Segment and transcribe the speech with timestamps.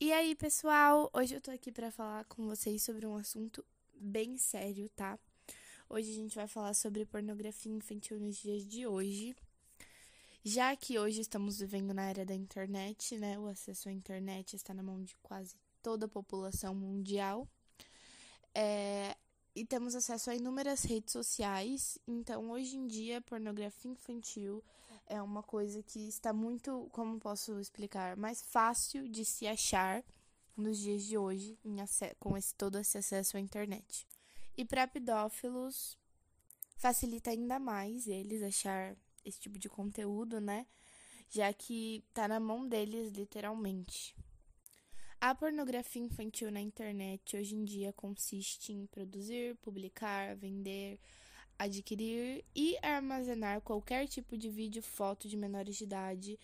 [0.00, 1.10] E aí, pessoal?
[1.12, 5.18] Hoje eu tô aqui para falar com vocês sobre um assunto bem sério, tá?
[5.90, 9.34] Hoje a gente vai falar sobre pornografia infantil nos dias de hoje.
[10.44, 13.36] Já que hoje estamos vivendo na era da internet, né?
[13.40, 17.48] O acesso à internet está na mão de quase toda a população mundial.
[18.54, 19.16] É,
[19.52, 21.98] e temos acesso a inúmeras redes sociais.
[22.06, 24.62] Então, hoje em dia, pornografia infantil
[25.08, 30.04] é uma coisa que está muito, como posso explicar, mais fácil de se achar
[30.56, 31.58] nos dias de hoje,
[32.18, 34.06] com esse, todo esse acesso à internet.
[34.56, 35.96] E para pedófilos,
[36.76, 40.66] facilita ainda mais eles achar esse tipo de conteúdo, né?
[41.28, 44.16] Já que tá na mão deles, literalmente.
[45.20, 51.00] A pornografia infantil na internet hoje em dia consiste em produzir, publicar, vender,
[51.58, 56.38] adquirir e armazenar qualquer tipo de vídeo, foto de menores de idade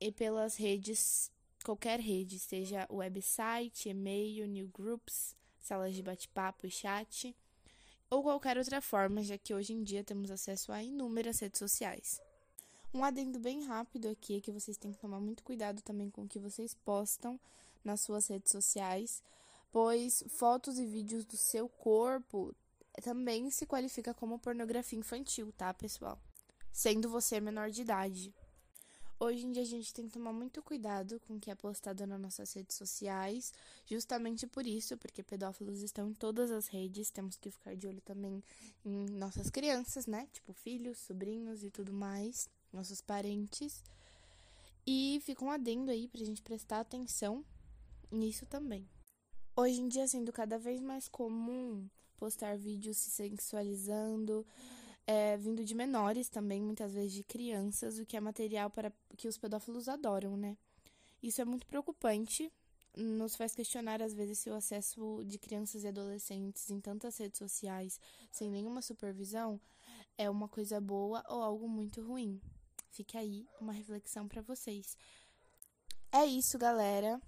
[0.00, 1.30] e pelas redes,
[1.64, 7.34] qualquer rede, seja website, e-mail, newsgroups, salas de bate-papo e chat,
[8.08, 12.20] ou qualquer outra forma, já que hoje em dia temos acesso a inúmeras redes sociais.
[12.94, 16.22] Um adendo bem rápido aqui é que vocês têm que tomar muito cuidado também com
[16.22, 17.38] o que vocês postam
[17.84, 19.22] nas suas redes sociais,
[19.70, 22.54] pois fotos e vídeos do seu corpo
[23.00, 26.20] também se qualifica como pornografia infantil, tá, pessoal?
[26.72, 28.34] Sendo você menor de idade.
[29.20, 32.06] Hoje em dia a gente tem que tomar muito cuidado com o que é postado
[32.06, 33.52] nas nossas redes sociais,
[33.84, 38.00] justamente por isso, porque pedófilos estão em todas as redes, temos que ficar de olho
[38.02, 38.40] também
[38.84, 40.28] em nossas crianças, né?
[40.32, 43.82] Tipo filhos, sobrinhos e tudo mais, nossos parentes.
[44.86, 47.44] E fica um adendo aí pra gente prestar atenção
[48.12, 48.88] nisso também.
[49.56, 51.88] Hoje em dia, sendo cada vez mais comum
[52.18, 54.46] postar vídeos se sensualizando,
[55.06, 59.28] é, vindo de menores também, muitas vezes de crianças, o que é material para que
[59.28, 60.56] os pedófilos adoram, né?
[61.22, 62.52] Isso é muito preocupante,
[62.96, 67.38] nos faz questionar às vezes se o acesso de crianças e adolescentes em tantas redes
[67.38, 69.60] sociais, sem nenhuma supervisão,
[70.16, 72.40] é uma coisa boa ou algo muito ruim.
[72.90, 74.96] Fica aí uma reflexão para vocês.
[76.10, 77.20] É isso, galera.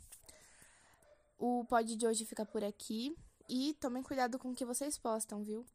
[1.38, 3.16] O pod de hoje fica por aqui.
[3.52, 5.66] E tomem cuidado com o que vocês postam, viu?